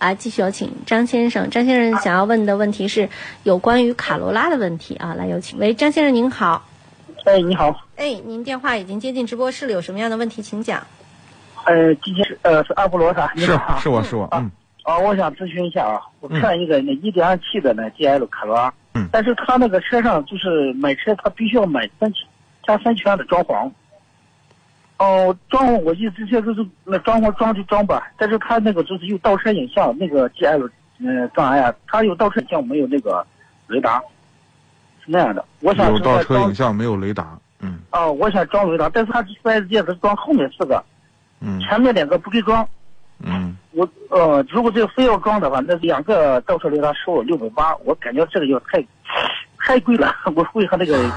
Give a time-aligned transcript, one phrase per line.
[0.00, 1.50] 啊，继续有请张先生。
[1.50, 3.08] 张先生想要问的问题是
[3.42, 5.58] 有关于卡罗拉的问题啊，来有请。
[5.58, 6.66] 喂，张先生您好。
[7.26, 7.86] 哎，你好。
[7.96, 10.82] 哎，您电话已经接进直播室了，有什么样的问题请讲。
[11.66, 14.50] 呃，今天是呃是阿波罗是是是我是我嗯。
[14.84, 22.26] 啊，我想咨询一下啊，我看一个那一点二 T 的那 GL 卡罗拉，嗯，但是他那个车上就是买车他必须要买三千
[22.66, 23.70] 加三千的装潢。
[25.00, 30.68] 哦，装潢我意思这都是那装潢装就装吧，但是他那个就是有倒车影像，那个 G L，
[30.98, 33.26] 嗯，障碍啊，他有倒车影像没有那个
[33.66, 33.98] 雷达，
[35.02, 35.42] 是那样的。
[35.60, 37.80] 我想有倒车影像没有雷达，嗯。
[37.92, 40.84] 哦，我想装雷达，但是他四 S 店他装后面四个，
[41.40, 42.68] 嗯，前面两个不给装，
[43.20, 43.56] 嗯。
[43.72, 48.84] 我呃，如果这个非要装的话，那两个倒车雷达收我六百八，我感觉这个就太
[49.56, 51.10] 太贵了， 我会和那个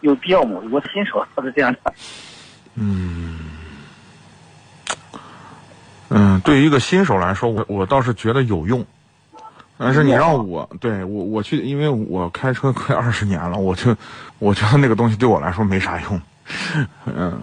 [0.00, 0.60] 有必要吗？
[0.72, 1.94] 我新手他是这样的。
[2.76, 3.19] 嗯，
[6.10, 8.84] 嗯，对于一个新手来说，我我倒是觉得有用，
[9.78, 13.96] 但是你让我对我我去，因为我开车快二十年了，我就
[14.40, 16.20] 我觉得那个东西对我来说没啥用，
[17.06, 17.40] 嗯，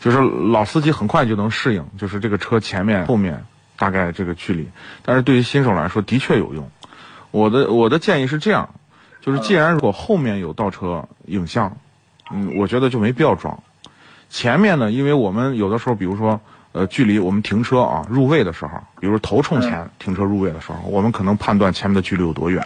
[0.00, 3.44] 就是老司机很快就能适应，就是这个车前面后面
[3.76, 4.66] 大概这个距离，
[5.04, 6.70] 但是对于新手来说的确有用。
[7.32, 8.70] 我的我的建议是这样，
[9.20, 11.76] 就是既然如果后面有倒车影像，
[12.32, 13.62] 嗯，我觉得就没必要装。
[14.30, 16.40] 前面呢，因为我们有的时候，比如说，
[16.76, 22.62] 呃，距离我们停车啊入位的时候，比如头冲前停车入位的时候，我们可能判断前面的距离有多远。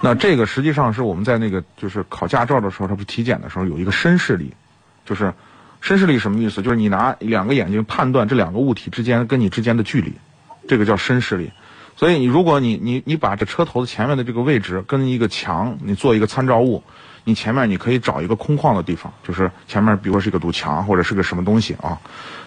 [0.00, 4.54] 那这个实际上是我们在那个就是考驾照的时候，他不体检的时候有一个深视力，
[5.04, 5.34] 就是
[5.80, 6.62] 深视力什么意思？
[6.62, 10.12] 就是你拿两个眼睛判断这两个物体之间跟你之间的距离，
[10.68, 11.50] 这个叫深视力。
[11.96, 16.84] 所以你如果你你你把这车头的前面的这个位置跟一个墙，你做一个参照物。
[17.24, 22.00] 你前面你可以找一个空旷的地方，就是前面，比如说是一个堵墙或者是个什么东西啊，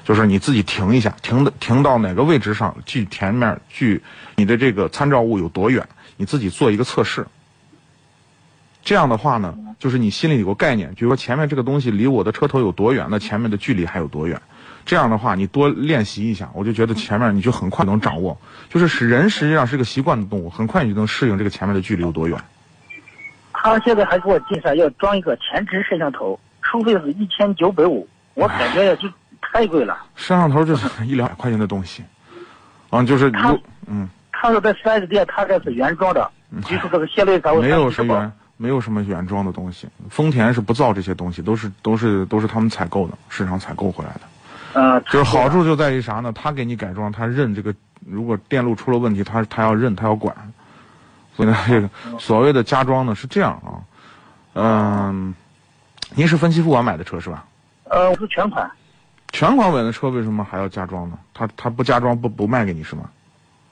[0.04, 4.02] 就是你自己停一下，停的停到哪个位置上，距前面距
[4.36, 7.28] 你的这个参照物有多远，你自己做一个测试。
[8.84, 14.42] 这样的话呢，就是你心里有个概念，比如说前面这个东西离我的车头有多远，那前面的距离还有多远。
[14.86, 18.38] 这样的话，你多练习一下，我就觉得前面你就很快能掌握。
[18.70, 22.44] 就是使人实际上是个习惯的动物，很快你就能适应这个前面的距离有多远。
[23.64, 29.08] 他现在还给我介绍要装一个前置摄像头，收费是一千九百五，我感觉就
[29.42, 29.98] 太贵了。
[30.16, 32.04] 摄像头就是 一两百块钱的东西，
[32.90, 33.58] 啊，就是他，
[33.88, 36.30] 嗯，他说在四 S 店他这是原装的，
[36.64, 44.22] 就是这个线路才会没有什么没有什么原装的东西，丰田是不造这些东西，都是都是都是他们采购的，市场采购回来的。
[44.74, 46.34] 呃，就是好处就在于啥呢？
[46.34, 47.74] 他给你改装，他认这个，
[48.06, 50.36] 如果电路出了问题，他他要认，他要管。
[51.36, 51.90] 所以呢，这个
[52.20, 53.82] 所谓的加装呢是这样啊，
[54.54, 55.34] 嗯，
[56.16, 57.44] 您是分期付款买的车是吧？
[57.86, 58.70] 呃，我是全款。
[59.32, 61.18] 全款买的车为什么还要加装呢？
[61.34, 63.10] 他他不加装不不卖给你是吗？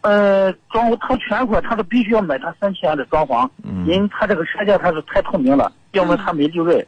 [0.02, 3.48] 呃，装他全款，他是必须要买他三千元的装潢，
[3.86, 6.84] 因为他这个车价他是太透明了，要么他没利润。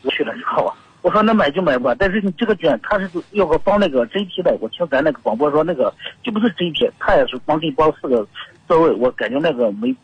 [0.00, 0.72] 我去了之后，
[1.02, 8.26] 我说那买就买吧，但是你这个卷他是要个包那个真皮的，我听咱那个广播说那个就不是真皮他也是光给你包四个。
[8.66, 9.94] 座位，我感觉那个没。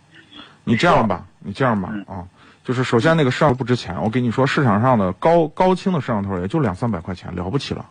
[0.65, 2.25] 你这样吧，你这样吧啊，
[2.62, 7.87] 就是首先那个摄像头不值钱，我跟你说，市场上的高高清的摄像头也就两三百块钱，了不起了。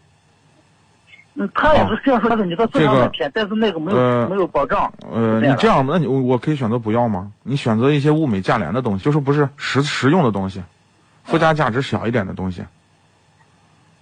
[1.34, 4.91] 嗯，他也是这样说的，你到市场买便但是那个没有没有保障。
[5.12, 7.31] 呃，你这样，那你我可以选择不要吗？
[7.44, 10.62] 你选择一些物美价廉的东西，就是不是实实用的东西，
[11.24, 12.63] 附加价值小一点的东西。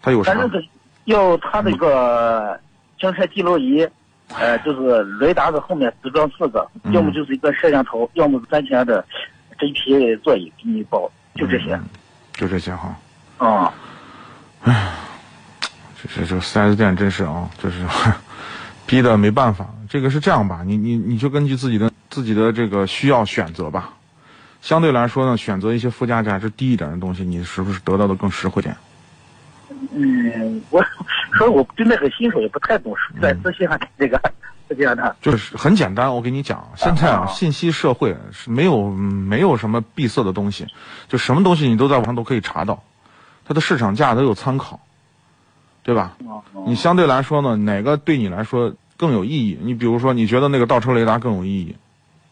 [0.01, 0.33] 它有啥？
[0.33, 0.63] 反正
[1.05, 2.59] 要它那个
[2.99, 3.87] 行车记录仪。
[4.29, 9.03] 呃，就是雷达的后面只装四个，要么就是一个摄像头，要么是三千的
[9.57, 11.79] 真皮座椅给你包，就这些，
[12.33, 12.95] 就这些哈。
[13.37, 13.73] 啊，
[14.63, 14.91] 哎，
[16.01, 17.85] 这这这四 S 店真是啊，就是
[18.85, 19.67] 逼的没办法。
[19.89, 23.93] 这个是这样吧，你你你就根据自己的自己的这个需要选择吧。
[24.59, 28.75] 相对来说呢，选择一些附加价值低一点的东西，你是不是得到的更实惠点？
[29.93, 30.83] 嗯，我
[31.33, 34.19] 说我对那个新手也不太懂，在咨询下这个
[34.69, 35.15] 是这样的。
[35.21, 40.67] 就是很简单，我跟你讲，现在啊，信息社会是没有没有什么闭塞的东西，
[41.07, 42.81] 就什么东西你都在网上都可以查到，
[43.45, 44.79] 它的市场价都有参考，
[45.83, 46.17] 对吧？
[46.65, 49.59] 你相对来说呢，哪个对你来说更有意义？
[49.61, 51.75] 你比如说，你觉得那个倒车雷达更有意义，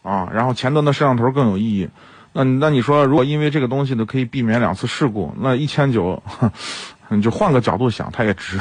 [0.02, 1.88] 啊，然后前端的摄像头更有意义，
[2.32, 6.22] 那那你说，如果因为这个东西呢可以避免两次事故，那一千九。
[7.08, 8.58] 你就换个角度想，它也值，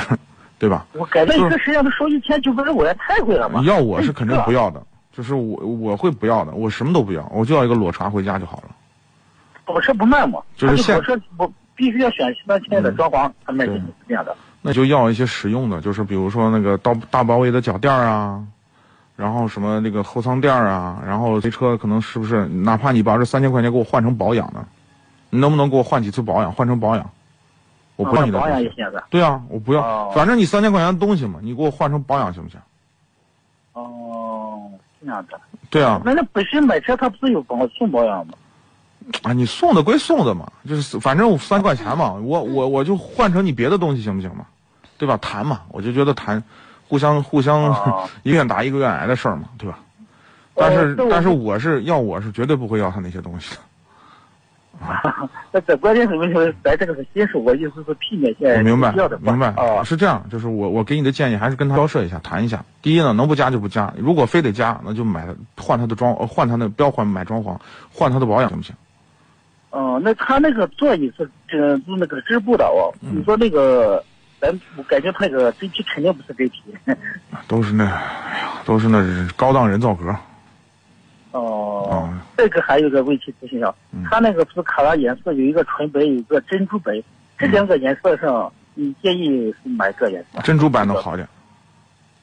[0.65, 0.83] 对吧？
[0.94, 3.62] 我感觉一个摄像头收一千九百五也太贵了吧？
[3.65, 4.81] 要我是肯定不要的，
[5.12, 8.69] 就是我我会不要的，我什么都不要，我就要一个裸茶回家就好了。
[9.67, 10.39] 裸车不卖嘛？
[10.56, 14.35] 就是现车我必须要选三千的装潢才卖给你这样的。
[14.63, 18.44] 那就要一些实用的，就是比如说那个大大包围的脚垫啊，
[19.15, 24.65] 然后什么那个后舱垫啊，然后这车可能是不是，哪怕你把这三千块钱给我换成保养呢，
[25.29, 27.07] 你能不能给我换几次保养，换成保养？
[27.95, 28.69] 我不要你的保养也。
[28.71, 29.06] 行是吧？
[29.09, 32.59] 对啊，我不要，哦反正你三千块钱的东西嘛，你给我换成保养行不行？
[33.74, 34.69] 哦，
[35.01, 35.39] 这样的。
[35.69, 38.33] 对啊，那那本身买车他不是有保送保养吗？
[39.24, 44.45] 啊，你送的归送的嘛，就是反正三块钱嘛，我我我就换成你别的东西行不行嘛？
[44.98, 45.18] 对吧？
[45.18, 46.41] 谈嘛，我就觉得谈，
[46.88, 49.80] 互相互相、哦一个愿打一个愿挨的事儿嘛，对吧？
[50.56, 53.62] 但是、但是我是要我是绝对不会要他那些东西的。
[55.51, 58.92] 那这关键是问题是咱这个是新手，我意思是避免现在我明白
[59.22, 62.63] 明白，啊，是这样，就是我我给你的建议还是跟他交涉一下，谈一下。
[62.81, 65.27] 第一呢，能不加就不加，如果非得加，那就买
[65.57, 67.57] 换他的装，呃换他的不要换买装潢，
[67.92, 68.75] 换他的保养行不行？
[69.72, 72.94] 哦，那他那个座椅是这是那个织布的哦。
[73.01, 74.01] 嗯你说那个，
[74.39, 76.63] 咱我感觉他那个真皮肯定不是真皮。
[77.48, 79.01] 都是那，哎呀，都是那
[79.36, 80.16] 高档人造革。
[81.31, 83.74] 哦，嗯这个还有个问题咨询一下，
[84.10, 87.02] 他那个不是卡拉颜色有一个纯白，有一个珍珠白，
[87.38, 90.42] 这两个颜色上，你建议是买个颜色？
[90.42, 91.28] 珍珠白能好点。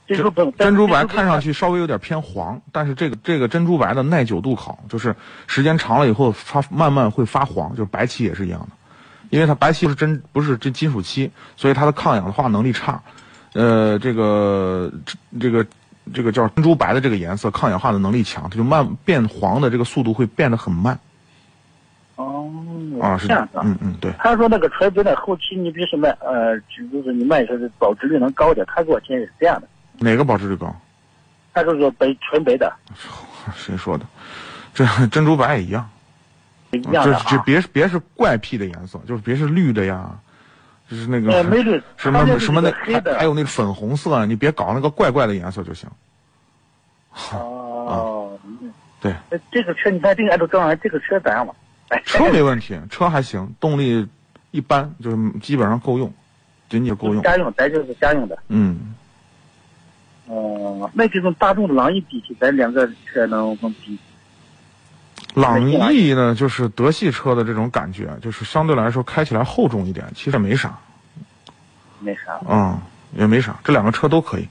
[0.07, 5.15] 珍珠白，珍珠白看上去稍微有点偏黄，但是这个这个珍珠白的耐久度好，就是
[5.47, 8.69] 时间长了以后发慢慢会发黄，就是白漆也是一样的，
[9.31, 13.01] 因为它白漆不是真不是这金属漆，所以它的抗氧化能力差。
[13.55, 14.93] 呃，这个
[15.41, 15.65] 这个
[16.13, 20.99] 这个叫珍珠白的这个颜色，抗氧化的能力强，它就慢变黄的这个速度会变得很慢
[22.17, 22.51] 哦，
[23.01, 23.61] 啊，是这样的。
[23.65, 29.69] 嗯嗯对，他说那个纯白的后期你比如说卖呃，就是你卖出的保值率能高点，他给我建议是这样的，
[29.99, 30.75] 哪个保值率高？
[31.55, 32.73] 他说说白纯白的
[33.55, 34.05] 谁说的？
[34.75, 35.89] 这 珍珠白也一样。
[36.71, 37.43] 一样的这这啊。
[37.45, 40.11] 别别是怪癖的颜色，就是别是绿的呀，
[40.93, 45.89] 就是那个呃，没绿， 什么什么那还还有那个粉红色啊，你别搞那个怪怪的颜色就行。
[47.31, 49.15] 哦， 嗯对，
[49.51, 51.55] 这个车你看这个这个车咋样吧？
[51.89, 54.07] 哎，车没问题，车还行，动力
[54.51, 56.13] 一般，就是基本上够用，
[56.69, 57.23] 仅仅够用。
[57.23, 58.39] 家用，咱就是家用的。
[58.49, 58.95] 嗯，
[60.27, 63.99] 哦，那这种大众的朗逸比起咱两个车能能比？
[65.35, 70.79] 朗逸呢，就是德系车的这种感觉，就是相对来说开起来厚重一点，其实没啥，
[72.03, 72.41] 没啥。
[72.49, 72.79] 嗯，
[73.13, 74.49] 也没啥，这两个车都可以。